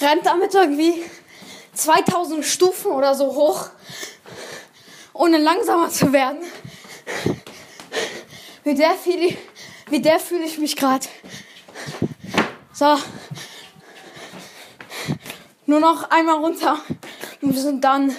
rennt 0.00 0.26
damit 0.26 0.52
irgendwie 0.52 1.04
2000 1.74 2.44
Stufen 2.44 2.90
oder 2.90 3.14
so 3.14 3.36
hoch, 3.36 3.68
ohne 5.12 5.38
langsamer 5.38 5.90
zu 5.90 6.12
werden. 6.12 6.40
Wie 8.64 8.74
der 8.74 8.96
wie 9.90 10.00
der 10.00 10.20
fühle 10.20 10.44
ich 10.44 10.58
mich 10.58 10.76
gerade. 10.76 11.06
So. 12.80 12.98
Nur 15.66 15.80
noch 15.80 16.08
einmal 16.08 16.36
runter 16.36 16.82
und 17.42 17.54
wir 17.54 17.60
sind 17.60 17.84
dann. 17.84 18.16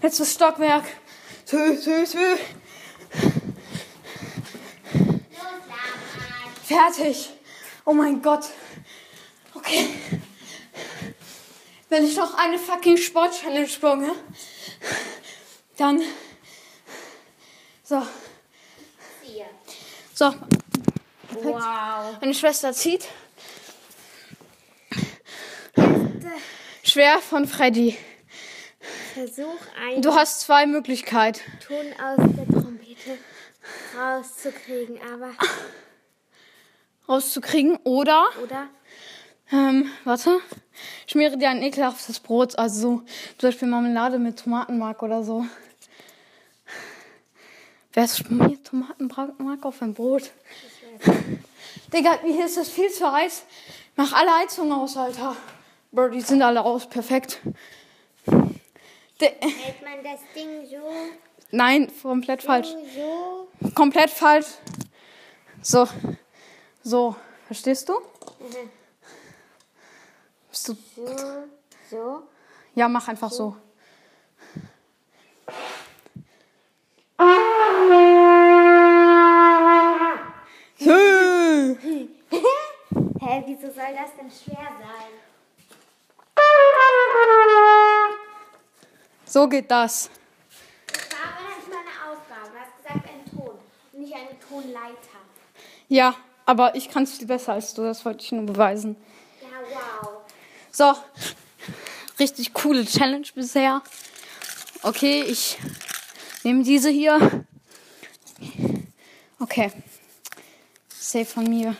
Letztes 0.00 0.34
Stockwerk. 0.34 0.84
Tü, 1.44 1.76
tü, 1.76 2.04
tü. 2.04 2.36
Fertig. 6.62 7.30
Oh 7.84 7.92
mein 7.92 8.22
Gott. 8.22 8.44
Okay. 9.54 9.88
Wenn 11.88 12.04
ich 12.04 12.14
noch 12.14 12.34
eine 12.34 12.60
fucking 12.60 12.96
Sport-Challenge 12.96 13.66
sprunge, 13.66 14.12
dann. 15.76 16.00
So. 17.82 18.06
So. 20.22 20.32
Wow. 21.42 22.16
Meine 22.20 22.32
Schwester 22.32 22.72
zieht. 22.72 23.08
Schwer 26.84 27.18
von 27.18 27.48
Freddy. 27.48 27.98
Versuch 29.14 29.58
einen 29.84 30.00
Du 30.00 30.14
hast 30.14 30.42
zwei 30.42 30.66
Möglichkeiten. 30.66 31.40
Ton 31.66 31.86
aus 32.00 32.18
der 32.36 32.46
Trompete 32.46 33.18
rauszukriegen, 33.98 35.00
aber. 35.12 35.32
Rauszukriegen 37.08 37.78
oder, 37.82 38.26
Oder? 38.44 38.68
ähm, 39.50 39.90
warte, 40.04 40.38
schmiere 41.08 41.36
dir 41.36 41.50
ein 41.50 41.62
ekelhaftes 41.62 42.20
Brot, 42.20 42.56
also 42.60 42.80
so, 42.80 42.96
zum 43.38 43.48
Beispiel 43.48 43.66
Marmelade 43.66 44.20
mit 44.20 44.38
Tomatenmark 44.38 45.02
oder 45.02 45.24
so. 45.24 45.44
Wer 47.94 48.08
schmiert 48.08 48.66
Tomatenmark 48.66 49.64
auf 49.64 49.82
ein 49.82 49.92
Brot? 49.92 50.30
Digga, 51.92 52.20
hier 52.22 52.46
ist 52.46 52.56
das 52.56 52.70
viel 52.70 52.90
zu 52.90 53.10
heiß. 53.10 53.44
Mach 53.96 54.12
alle 54.14 54.34
Heizungen 54.38 54.72
aus, 54.72 54.96
Alter. 54.96 55.36
Bro, 55.90 56.08
die 56.08 56.22
sind 56.22 56.40
alle 56.40 56.62
aus, 56.62 56.88
perfekt. 56.88 57.40
De 59.20 59.28
Hält 59.40 59.82
man 59.82 60.02
das 60.02 60.20
Ding 60.34 60.66
so, 60.66 60.78
Nein, 61.50 61.92
komplett 62.02 62.42
falsch. 62.42 62.68
so? 62.94 63.48
Komplett 63.74 64.10
falsch. 64.10 64.46
So. 65.60 65.86
So. 66.82 67.14
Verstehst 67.46 67.86
du? 67.90 68.00
Bist 70.50 70.68
du. 70.68 70.76
So, 70.96 71.06
so. 71.90 72.22
Ja, 72.74 72.88
mach 72.88 73.06
einfach 73.08 73.30
so. 73.30 73.54
Hö. 80.78 81.76
Hä, 83.20 83.42
wieso 83.46 83.70
schwer 84.32 84.68
sein? 84.80 85.12
So 89.24 89.48
geht 89.48 89.70
das. 89.70 90.10
Das 90.86 90.98
war 91.10 91.38
aber 91.38 91.48
nicht 91.56 91.68
meine 91.68 92.12
Aufgabe. 92.12 92.50
Du 92.52 92.58
hast 92.58 92.76
gesagt, 92.82 93.08
ein 93.08 93.24
Ton 93.30 93.58
und 93.92 94.00
nicht 94.00 94.14
eine 94.14 94.38
Tonleiter. 94.38 95.18
Ja, 95.88 96.14
aber 96.44 96.74
ich 96.74 96.90
kann 96.90 97.04
es 97.04 97.16
viel 97.16 97.26
besser 97.26 97.54
als 97.54 97.74
du. 97.74 97.82
Das 97.82 98.04
wollte 98.04 98.24
ich 98.24 98.32
nur 98.32 98.44
beweisen. 98.44 98.96
Ja, 99.40 99.48
wow. 100.02 100.08
So. 100.70 100.94
Richtig 102.18 102.52
coole 102.52 102.84
Challenge 102.84 103.26
bisher. 103.34 103.82
Okay, 104.82 105.22
ich 105.22 105.58
nehme 106.42 106.62
diese 106.62 106.90
hier. 106.90 107.44
Okay. 109.38 109.72
Safe 110.88 111.24
von 111.24 111.44
mir. 111.44 111.74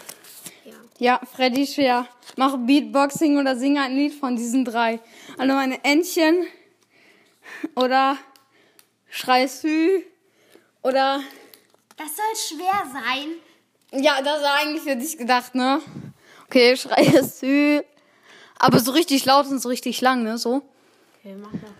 Ja. 0.64 0.72
Ja, 0.98 1.20
Freddy 1.34 1.66
Schwer. 1.66 2.06
Mach 2.36 2.56
Beatboxing 2.56 3.38
oder 3.38 3.56
singe 3.56 3.82
ein 3.82 3.94
Lied 3.94 4.14
von 4.14 4.36
diesen 4.36 4.64
drei. 4.64 5.00
Also 5.36 5.52
meine 5.52 5.84
Entchen. 5.84 6.46
Oder 7.74 8.16
Schrei 9.10 9.46
Sü. 9.46 10.02
Oder. 10.82 11.20
Das 11.96 12.16
soll 12.16 12.58
schwer 12.58 12.82
sein. 12.92 13.34
Ja, 14.02 14.22
das 14.22 14.42
war 14.42 14.54
eigentlich 14.54 14.82
für 14.82 14.96
dich 14.96 15.18
gedacht, 15.18 15.54
ne? 15.54 15.80
Okay, 16.46 16.76
Schrei 16.76 17.22
Sü. 17.22 17.82
Aber 18.58 18.78
so 18.78 18.92
richtig 18.92 19.24
laut 19.26 19.46
und 19.48 19.60
so 19.60 19.68
richtig 19.68 20.00
lang, 20.00 20.22
ne? 20.22 20.38
So. 20.38 20.62
Okay, 21.18 21.36
mach 21.36 21.52
mal. 21.52 21.74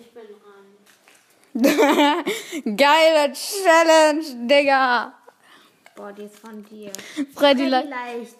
Ich 0.00 0.10
bin 0.12 0.22
dran. 0.26 0.64
Geile 2.64 3.32
Challenge, 3.32 4.24
Digga. 4.48 5.14
Boah, 5.94 6.12
die 6.12 6.24
ist 6.24 6.38
von 6.40 6.64
dir. 6.64 6.90
Freddy, 7.14 7.32
Freddy 7.36 7.64
Le- 7.66 7.84
leicht. 7.88 8.36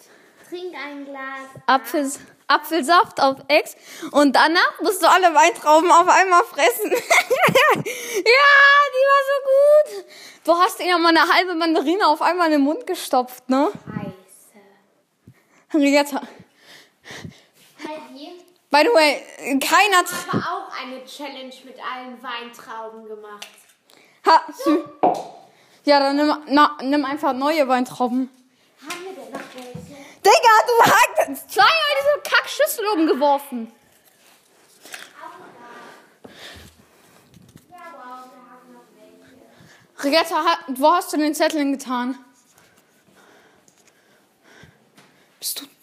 Trink 0.49 0.75
ein 0.75 1.05
Glas. 1.05 1.49
Apfel, 1.67 2.11
Apfelsaft 2.49 3.21
auf 3.21 3.37
Ex 3.49 3.77
und 4.11 4.35
danach 4.35 4.81
musst 4.83 5.01
du 5.03 5.07
alle 5.09 5.33
Weintrauben 5.35 5.91
auf 5.93 6.09
einmal 6.09 6.43
fressen. 6.45 6.91
ja, 6.91 6.97
die 7.77 9.05
war 9.11 9.23
so 9.31 9.37
gut. 9.45 10.05
Du 10.45 10.53
hast 10.59 10.81
ihr 10.81 10.87
ja 10.87 10.99
mal 10.99 11.17
eine 11.17 11.33
halbe 11.33 11.55
Mandarine 11.55 12.07
auf 12.09 12.21
einmal 12.21 12.47
in 12.47 12.53
den 12.55 12.63
Mund 12.63 12.85
gestopft, 12.87 13.49
ne? 13.49 13.71
Scheiße. 15.73 15.85
Jetzt, 15.85 16.15
Heidi 16.15 16.25
by 18.75 18.83
the 18.83 18.93
way, 18.93 19.23
keiner... 19.61 20.03
tr- 20.05 20.33
habe 20.33 20.45
auch 20.45 20.69
eine 20.83 21.05
Challenge 21.05 21.55
mit 21.65 21.77
allen 21.79 22.21
Weintrauben 22.21 23.07
gemacht. 23.07 23.47
Ha, 24.27 24.43
sü- 24.65 24.85
ja, 25.85 26.01
dann 26.01 26.17
nimm, 26.17 26.37
na, 26.49 26.77
nimm 26.83 27.05
einfach 27.05 27.35
neue 27.35 27.69
Weintrauben. 27.69 28.29
Haben 28.83 29.05
wir 29.05 29.13
denn 29.13 29.31
noch 29.31 29.41
welche? 29.55 29.95
Digga, 30.25 30.55
du 30.67 30.83
hast 30.91 31.51
zweimal 31.53 31.93
diese 32.01 32.35
Kackschüssel 32.35 32.87
umgeworfen. 32.95 33.71
Ja, 37.71 37.77
wow, 37.93 38.25
wir 38.33 38.43
haben 38.51 38.73
noch 38.73 38.89
welche. 40.01 40.05
Regatta, 40.05 40.59
wo 40.69 40.91
hast 40.91 41.13
du 41.13 41.17
den 41.19 41.35
Zettel 41.37 41.71
getan? 41.71 42.19
Bist 45.39 45.61
du. 45.61 45.74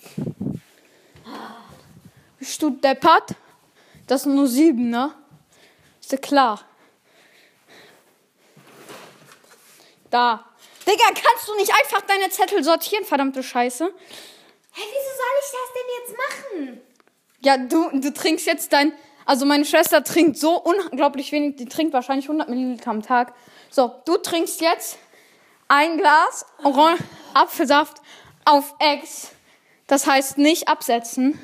Bist 2.42 2.60
du 2.64 2.72
deppert? 2.72 3.36
Das 4.08 4.24
sind 4.24 4.34
nur 4.34 4.48
sieben, 4.48 4.90
ne? 4.90 5.14
Ist 6.00 6.12
dir 6.12 6.18
klar? 6.18 6.60
Da. 10.10 10.44
Digga, 10.88 11.06
kannst 11.10 11.48
du 11.48 11.56
nicht 11.58 11.72
einfach 11.72 12.02
deine 12.02 12.32
Zettel 12.32 12.64
sortieren, 12.64 13.06
verdammte 13.06 13.44
Scheiße? 13.44 13.86
Hä, 13.86 13.92
wieso 14.74 15.12
soll 15.20 15.36
ich 15.40 15.52
das 15.52 15.70
denn 15.76 15.90
jetzt 16.00 16.18
machen? 16.18 16.82
Ja, 17.42 17.58
du, 17.58 18.02
du 18.02 18.12
trinkst 18.12 18.48
jetzt 18.48 18.74
dein. 18.74 18.92
Also 19.28 19.46
meine 19.46 19.64
Schwester 19.64 20.04
trinkt 20.04 20.36
so 20.36 20.60
unglaublich 20.60 21.32
wenig, 21.32 21.58
die 21.58 21.66
trinkt 21.66 21.94
wahrscheinlich 21.94 22.26
100 22.26 22.50
Milliliter 22.50 22.90
am 22.90 23.04
Tag. 23.04 23.36
So, 23.70 24.02
du 24.06 24.18
trinkst 24.18 24.62
jetzt 24.62 24.98
ein 25.68 26.00
Glas 26.00 26.48
Oran 26.64 26.98
Apfelsaft 27.36 28.02
auf 28.46 28.74
Ex. 28.80 29.30
Das 29.86 30.08
heißt 30.08 30.40
nicht 30.40 30.68
absetzen. 30.70 31.40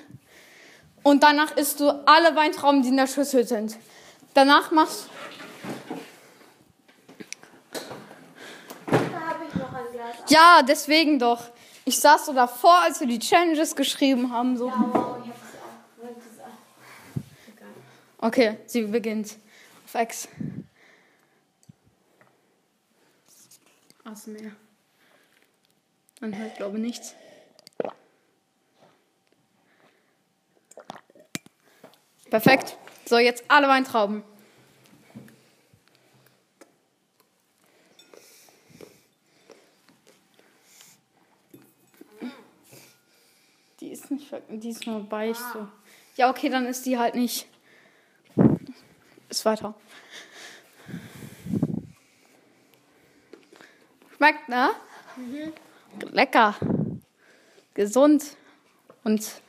Und 1.07 1.23
danach 1.23 1.55
isst 1.55 1.79
du 1.79 1.89
alle 2.05 2.35
Weintrauben, 2.35 2.81
die 2.81 2.89
in 2.89 2.97
der 2.97 3.07
Schüssel 3.07 3.47
sind. 3.47 3.77
Danach 4.33 4.71
machst 4.71 5.07
Da 8.87 8.97
habe 8.97 9.45
ich 9.47 9.55
noch 9.55 9.73
ein 9.73 9.85
Glas. 9.93 10.15
Ja, 10.27 10.61
deswegen 10.67 11.17
doch. 11.17 11.43
Ich 11.85 11.97
saß 11.97 12.25
so 12.25 12.33
davor, 12.33 12.79
als 12.81 12.99
wir 12.99 13.07
die 13.07 13.19
Challenges 13.19 13.73
geschrieben 13.73 14.33
haben. 14.33 14.57
So. 14.57 14.67
Ja, 14.67 14.73
wow, 14.73 15.17
ich 15.23 15.29
habe 15.29 15.39
es 16.19 16.41
auch. 16.41 18.25
Okay, 18.27 18.57
sie 18.65 18.81
beginnt. 18.81 19.37
Auf 19.85 19.95
Ex. 19.95 20.27
Asmeer. 24.03 24.51
Man 26.19 26.37
hört, 26.37 26.57
glaube 26.57 26.75
ich, 26.75 26.83
nichts. 26.83 27.15
Perfekt. 32.29 32.77
So, 33.05 33.17
jetzt 33.17 33.45
alle 33.47 33.67
Weintrauben. 33.67 34.23
Die 43.79 43.89
ist 43.89 44.11
nicht, 44.11 44.33
die 44.49 44.69
ist 44.69 44.85
nur 44.85 45.09
weich 45.09 45.37
so. 45.37 45.67
Ja, 46.15 46.29
okay, 46.29 46.49
dann 46.49 46.65
ist 46.65 46.85
die 46.85 46.97
halt 46.97 47.15
nicht. 47.15 47.47
Ist 49.29 49.45
weiter. 49.45 49.73
Schmeckt, 54.17 54.49
ne? 54.49 54.71
Lecker. 56.11 56.55
Gesund. 57.73 58.35
Und. 59.03 59.41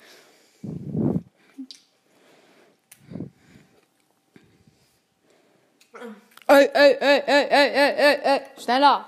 Ey, 6.50 6.70
ey, 6.72 6.96
ey, 6.98 7.22
ey, 7.26 7.46
ey, 7.50 7.50
ey, 7.50 7.94
ey, 7.96 8.18
ey, 8.22 8.40
schneller. 8.56 9.04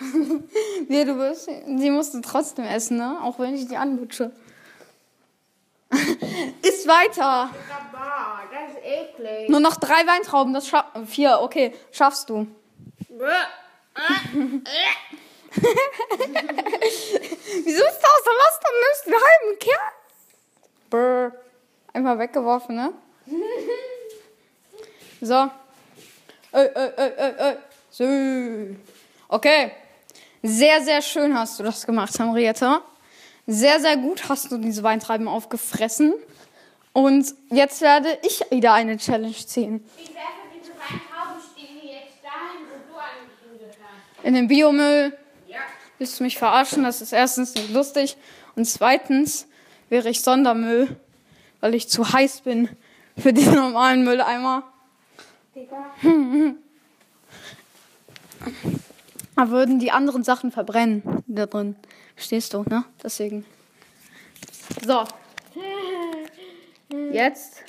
nee, 0.88 1.04
du 1.04 1.14
bist. 1.14 1.44
Sie 1.44 1.90
musste 1.90 2.22
trotzdem 2.22 2.64
essen, 2.64 2.96
ne? 2.96 3.18
Auch 3.22 3.38
wenn 3.38 3.54
ich 3.54 3.68
die 3.68 3.76
anlutsche. 3.76 4.32
Ist 6.62 6.88
weiter. 6.88 7.50
Das 8.50 8.70
ist 8.70 8.78
eklig. 8.82 9.50
Nur 9.50 9.60
noch 9.60 9.76
drei 9.76 10.06
Weintrauben, 10.06 10.54
das 10.54 10.68
schaff 10.68 10.86
vier, 11.06 11.40
okay, 11.42 11.74
schaffst 11.92 12.30
du. 12.30 12.46
Wieso 13.10 13.26
ist 17.84 18.00
das 18.00 18.24
so 18.24 18.30
los? 18.30 18.58
Dann 18.62 18.72
nimmst 18.82 19.04
du 19.04 19.10
einen 19.10 19.22
halben 19.22 19.58
Kerl. 19.58 19.92
Brr. 20.90 21.32
Einfach 21.92 22.18
weggeworfen, 22.18 22.76
ne? 22.76 22.94
So. 25.20 25.50
Ey, 26.56 26.70
ey, 26.74 26.90
ey, 26.96 27.12
ey, 27.18 27.34
ey. 27.36 27.56
So. 27.90 28.76
Okay. 29.28 29.72
Sehr, 30.42 30.80
sehr 30.80 31.02
schön 31.02 31.38
hast 31.38 31.58
du 31.58 31.62
das 31.62 31.84
gemacht, 31.84 32.18
Henriette. 32.18 32.80
Sehr, 33.46 33.78
sehr 33.78 33.98
gut 33.98 34.26
hast 34.30 34.50
du 34.50 34.56
diese 34.56 34.82
Weintrauben 34.82 35.28
aufgefressen. 35.28 36.14
Und 36.94 37.34
jetzt 37.50 37.82
werde 37.82 38.18
ich 38.22 38.40
wieder 38.48 38.72
eine 38.72 38.96
Challenge 38.96 39.34
ziehen. 39.34 39.84
Ich 39.98 40.14
werfe 40.14 40.30
diese 40.58 40.72
Weintrauben 40.72 41.42
stehen 41.52 41.76
jetzt 41.90 42.24
dahin, 42.24 42.64
wo 42.70 42.90
du 42.90 42.98
eigentlich 42.98 43.38
hingehörst. 43.50 43.78
In 44.22 44.32
den 44.32 44.48
Biomüll. 44.48 45.14
Ja. 45.48 45.58
Willst 45.98 46.18
du 46.18 46.24
mich 46.24 46.38
verarschen? 46.38 46.84
Das 46.84 47.02
ist 47.02 47.12
erstens 47.12 47.54
nicht 47.54 47.70
lustig. 47.70 48.16
Und 48.54 48.64
zweitens 48.64 49.46
wäre 49.90 50.08
ich 50.08 50.22
Sondermüll, 50.22 50.96
weil 51.60 51.74
ich 51.74 51.90
zu 51.90 52.14
heiß 52.14 52.40
bin 52.40 52.70
für 53.18 53.34
diesen 53.34 53.56
normalen 53.56 54.04
Mülleimer. 54.04 54.62
Aber 59.36 59.50
würden 59.50 59.78
die 59.78 59.90
anderen 59.90 60.24
Sachen 60.24 60.50
verbrennen 60.52 61.24
da 61.26 61.46
drin. 61.46 61.76
Stehst 62.16 62.54
du, 62.54 62.62
ne? 62.62 62.84
Deswegen. 63.02 63.44
So. 64.84 65.04
Jetzt. 67.10 67.62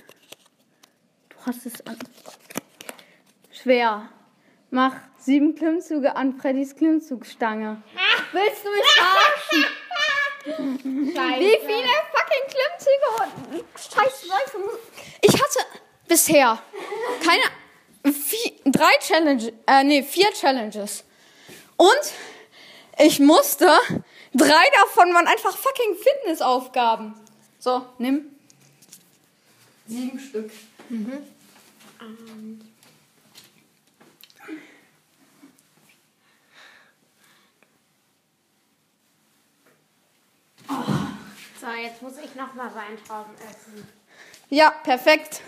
Du 1.30 1.36
hast 1.46 1.66
es 1.66 1.86
an. 1.86 1.98
Schwer. 3.52 4.10
Mach 4.70 4.96
sieben 5.18 5.56
Klimmzüge 5.56 6.16
an 6.16 6.38
Freddys 6.40 6.76
Klimmzugstange. 6.76 7.82
Willst 8.32 8.66
du 8.66 8.70
mich 8.70 8.86
verarschen? 8.86 9.66
Scheiße. 11.16 11.40
Wie 11.40 11.60
viele 11.66 11.94
fucking 12.14 12.46
Klimmzüge 12.48 13.08
und 13.20 13.66
scheiß 13.76 14.26
Läufe 14.28 14.60
muss. 14.60 14.80
Ich 15.22 15.34
hatte 15.34 15.60
bisher 16.08 16.60
keine. 17.24 17.44
Drei 18.78 18.98
Challenges. 19.00 19.54
Äh, 19.66 19.84
nee, 19.84 20.04
vier 20.04 20.32
Challenges. 20.34 21.04
Und 21.78 22.14
ich 23.00 23.20
musste. 23.20 23.66
Drei 24.34 24.70
davon 24.76 25.14
waren 25.14 25.28
einfach 25.28 25.58
fucking 25.58 25.96
Fitnessaufgaben. 25.96 27.16
So, 27.58 27.86
nimm. 27.98 28.36
Sieben 29.88 30.20
Stück. 30.20 30.52
So, 41.60 41.68
jetzt 41.82 42.02
muss 42.02 42.14
ich 42.24 42.36
nochmal 42.36 42.70
Weintrauben 42.76 43.34
essen. 43.36 43.88
Ja, 44.50 44.70
perfekt. 44.70 45.42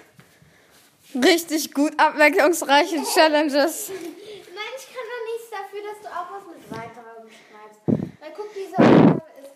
Richtig 1.15 1.74
gut 1.74 1.93
abwechslungsreiche 1.98 3.02
Challenges. 3.04 3.89
Nein, 3.89 4.74
ich 4.78 4.86
kann 4.86 5.06
doch 5.10 5.24
nichts 5.34 5.50
dafür, 5.50 5.82
dass 5.82 6.02
du 6.02 6.08
auch 6.08 6.28
was 6.36 6.45
mit 6.56 6.69
Weintrauben 6.69 7.30
schreibst. 7.30 7.82
Weil 8.19 8.32
guck, 8.36 8.54
diese 8.54 8.78
Aufgabe 8.78 9.24
ist 9.41 9.50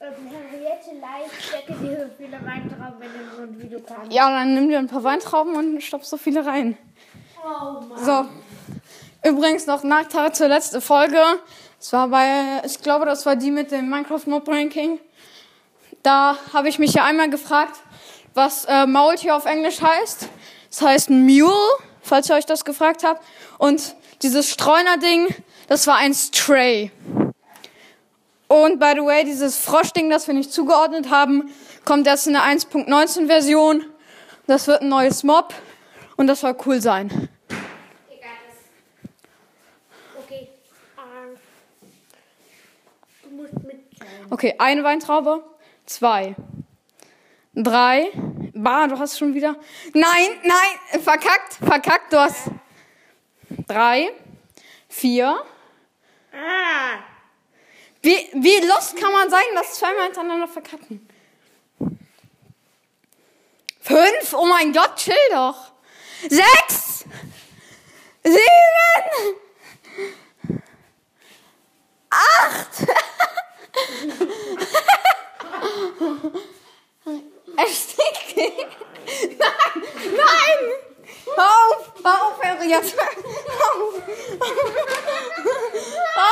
Henriette 0.00 1.00
leicht, 1.00 1.42
stecke 1.42 1.74
dir 1.74 2.06
so 2.06 2.10
viele 2.16 2.44
Weintrauben 2.44 3.02
in 3.02 3.12
den 3.12 3.38
Mund, 3.38 3.62
wie 3.62 3.68
du 3.68 3.80
kannst. 3.80 4.12
Ja, 4.12 4.28
dann 4.28 4.54
nimm 4.54 4.68
dir 4.68 4.78
ein 4.78 4.88
paar 4.88 5.04
Weintrauben 5.04 5.54
und 5.54 5.80
stopf 5.82 6.04
so 6.04 6.16
viele 6.16 6.44
rein. 6.44 6.76
Oh 7.44 7.80
Mann. 7.80 8.04
So. 8.04 8.26
Übrigens 9.28 9.66
noch 9.66 9.84
Nachtrag 9.84 10.34
zur 10.34 10.48
letzten 10.48 10.80
Folge. 10.80 11.22
Es 11.78 11.92
war 11.92 12.08
bei, 12.08 12.62
ich 12.64 12.82
glaube, 12.82 13.06
das 13.06 13.24
war 13.24 13.36
die 13.36 13.52
mit 13.52 13.70
dem 13.70 13.88
Minecraft 13.88 14.26
Mob 14.26 14.48
Ranking. 14.48 14.98
Da 16.02 16.36
habe 16.52 16.68
ich 16.68 16.80
mich 16.80 16.94
ja 16.94 17.04
einmal 17.04 17.30
gefragt, 17.30 17.76
was 18.34 18.64
äh, 18.64 18.86
Maultier 18.86 19.36
auf 19.36 19.46
Englisch 19.46 19.80
heißt. 19.80 20.28
Das 20.70 20.82
heißt 20.82 21.10
Mule, 21.10 21.52
falls 22.02 22.28
ihr 22.28 22.36
euch 22.36 22.46
das 22.46 22.64
gefragt 22.64 23.04
habt. 23.04 23.24
Und 23.58 23.94
dieses 24.22 24.50
Streuner-Ding, 24.50 25.34
das 25.68 25.86
war 25.86 25.96
ein 25.96 26.14
Stray. 26.14 26.90
Und 28.48 28.78
by 28.80 28.92
the 28.94 29.02
way, 29.02 29.24
dieses 29.24 29.58
Froschding, 29.58 30.08
das 30.08 30.26
wir 30.26 30.34
nicht 30.34 30.52
zugeordnet 30.52 31.10
haben, 31.10 31.50
kommt 31.84 32.06
erst 32.06 32.26
in 32.26 32.32
der 32.32 32.42
1.19 32.42 33.26
Version. 33.26 33.84
Das 34.46 34.66
wird 34.66 34.80
ein 34.80 34.88
neues 34.88 35.22
Mob 35.24 35.52
und 36.16 36.26
das 36.26 36.40
soll 36.40 36.56
cool 36.64 36.80
sein. 36.80 37.28
Okay. 40.18 40.48
Ähm. 40.96 41.38
Okay, 44.30 44.54
eine 44.58 44.82
Weintraube, 44.84 45.44
zwei, 45.84 46.34
drei. 47.54 48.10
Bah, 48.60 48.88
du 48.88 48.98
hast 48.98 49.16
schon 49.16 49.34
wieder. 49.34 49.54
Nein, 49.94 50.30
nein, 50.42 51.00
verkackt, 51.00 51.54
verkackt, 51.64 52.12
du 52.12 52.18
hast 52.18 52.50
drei, 53.68 54.10
vier. 54.88 55.44
Wie, 58.02 58.16
wie 58.32 58.66
lost 58.66 58.96
kann 58.96 59.12
man 59.12 59.30
sein, 59.30 59.44
das 59.54 59.74
zweimal 59.74 60.06
hintereinander 60.06 60.48
verkacken? 60.48 61.08
Fünf? 63.80 64.32
Oh 64.32 64.46
mein 64.46 64.72
Gott, 64.72 64.96
chill 64.96 65.14
doch. 65.30 65.70
Sechs! 66.22 67.04
Sieben! 68.24 69.36
Acht! 72.10 72.88
Erstickt! 77.58 78.36
Nein! 78.36 79.82
Nein! 80.16 80.72
Hör 81.34 82.22
auf! 82.28 82.38
Hör 82.40 82.57
Hör 82.70 82.80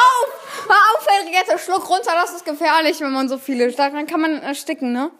auf! 0.03 0.31
Hör 0.69 0.95
auf! 0.95 1.07
Henriette! 1.09 1.59
Schluck 1.59 1.89
runter, 1.89 2.13
das 2.15 2.35
ist 2.35 2.45
gefährlich, 2.45 3.01
wenn 3.01 3.13
man 3.13 3.29
so 3.29 3.39
viele. 3.39 3.71
Daran 3.73 4.07
kann 4.07 4.21
man 4.21 4.43
ersticken, 4.43 4.93
ne? 4.93 5.11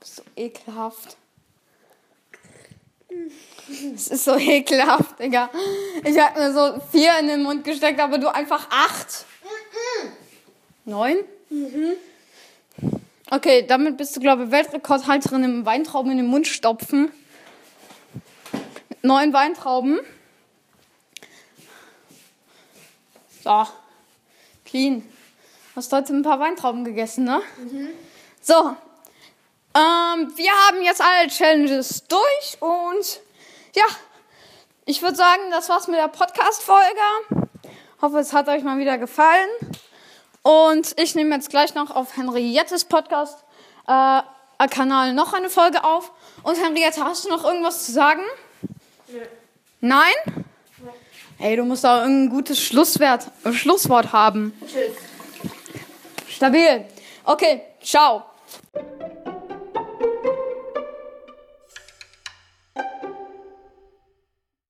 Bist 0.00 0.16
so 0.16 0.22
ekelhaft. 0.36 1.16
Es 3.94 4.08
ist 4.08 4.24
so 4.24 4.36
ekelhaft, 4.36 5.18
Digga. 5.18 5.50
Ich 6.04 6.18
hab 6.18 6.36
mir 6.36 6.52
so 6.52 6.80
vier 6.92 7.18
in 7.18 7.28
den 7.28 7.42
Mund 7.42 7.64
gesteckt, 7.64 7.98
aber 8.00 8.18
du 8.18 8.32
einfach 8.32 8.68
acht. 8.70 9.24
Neun? 10.84 11.18
Okay, 13.30 13.66
damit 13.66 13.96
bist 13.96 14.14
du, 14.16 14.20
glaube 14.20 14.44
ich, 14.44 14.50
Weltrekordhalterin 14.52 15.42
im 15.42 15.66
Weintrauben 15.66 16.12
in 16.12 16.18
den 16.18 16.28
Mund 16.28 16.46
stopfen. 16.46 17.10
Neun 19.06 19.32
Weintrauben. 19.32 20.00
So. 23.44 23.68
Clean. 24.64 25.08
Hast 25.76 25.92
heute 25.92 26.12
ein 26.12 26.22
paar 26.22 26.40
Weintrauben 26.40 26.84
gegessen, 26.84 27.24
ne? 27.24 27.40
So. 28.40 28.54
Ähm, 29.74 30.32
wir 30.34 30.50
haben 30.50 30.82
jetzt 30.82 31.00
alle 31.00 31.28
Challenges 31.28 32.02
durch 32.08 32.60
und 32.60 33.20
ja, 33.76 33.84
ich 34.86 35.00
würde 35.02 35.16
sagen, 35.16 35.42
das 35.52 35.68
war's 35.68 35.86
mit 35.86 35.98
der 35.98 36.08
Podcast-Folge. 36.08 37.48
Hoffe, 38.02 38.18
es 38.18 38.32
hat 38.32 38.48
euch 38.48 38.64
mal 38.64 38.78
wieder 38.78 38.98
gefallen. 38.98 39.48
Und 40.42 40.98
ich 40.98 41.14
nehme 41.14 41.32
jetzt 41.36 41.50
gleich 41.50 41.74
noch 41.74 41.94
auf 41.94 42.16
Henriettes 42.16 42.84
Podcast 42.86 43.44
äh, 43.86 44.22
Kanal 44.68 45.14
noch 45.14 45.32
eine 45.32 45.48
Folge 45.48 45.84
auf. 45.84 46.10
Und 46.42 46.56
Henriette, 46.56 47.04
hast 47.04 47.24
du 47.24 47.28
noch 47.28 47.44
irgendwas 47.44 47.86
zu 47.86 47.92
sagen? 47.92 48.22
Nein? 49.80 50.14
Ey, 51.38 51.56
du 51.56 51.64
musst 51.64 51.84
auch 51.84 52.00
irgendein 52.00 52.30
gutes 52.30 52.60
Schlusswert, 52.60 53.30
äh, 53.44 53.52
Schlusswort 53.52 54.12
haben. 54.12 54.52
Tschüss. 54.60 54.96
Stabil. 56.28 56.84
Okay, 57.24 57.62
ciao. 57.82 58.24